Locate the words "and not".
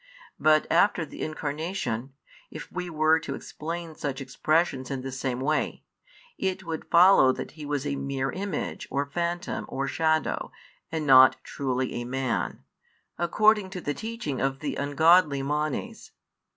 10.91-11.35